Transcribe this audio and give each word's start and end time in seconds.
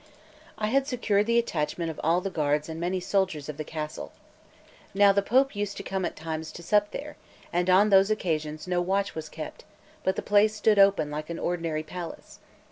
I 0.57 0.69
had 0.69 0.87
secured 0.87 1.27
the 1.27 1.37
attachment 1.37 1.91
of 1.91 2.01
all 2.03 2.21
the 2.21 2.31
guards 2.31 2.67
and 2.67 2.79
many 2.79 2.99
soldiers 2.99 3.49
of 3.49 3.57
the 3.57 3.63
castle. 3.63 4.11
Now 4.95 5.11
the 5.11 5.21
Pope 5.21 5.55
used 5.55 5.77
to 5.77 5.83
come 5.83 6.05
at 6.05 6.15
times 6.15 6.51
to 6.53 6.63
sup 6.63 6.89
there, 6.89 7.17
and 7.53 7.69
on 7.69 7.91
those 7.91 8.09
occasions 8.09 8.65
no 8.67 8.81
watch 8.81 9.13
was 9.13 9.29
kept, 9.29 9.63
but 10.03 10.15
the 10.15 10.23
place 10.23 10.55
stood 10.55 10.79
open 10.79 11.11
like 11.11 11.29
an 11.29 11.37
ordinary 11.37 11.83
palace. 11.83 12.39